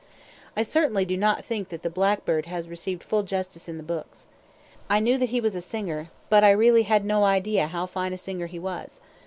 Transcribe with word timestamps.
I 0.57 0.63
certainly 0.63 1.05
do 1.05 1.15
not 1.15 1.45
think 1.45 1.69
that 1.69 1.83
the 1.83 1.89
blackbird 1.91 2.47
has 2.47 2.67
received 2.67 3.03
full 3.03 3.21
justice 3.21 3.69
in 3.69 3.77
the 3.77 3.83
books. 3.83 4.25
I 4.89 4.99
knew 4.99 5.15
that 5.19 5.29
he 5.29 5.39
was 5.39 5.53
a 5.53 5.61
singer, 5.61 6.09
but 6.27 6.43
I 6.43 6.49
really 6.49 6.81
had 6.89 7.05
no 7.05 7.23
idea 7.23 7.67
how 7.67 7.85
fine 7.85 8.11
a 8.11 8.17
singer 8.17 8.47
he 8.47 8.57
was. 8.57 8.99